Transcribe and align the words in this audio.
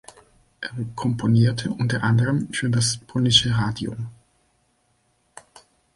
Er 0.61 0.71
komponierte 0.95 1.69
unter 1.69 2.01
anderem 2.01 2.51
für 2.53 2.71
das 2.71 2.97
Polnische 2.97 3.55
Radio. 3.55 3.95